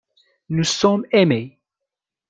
[0.49, 1.59] Nous sommes aimés.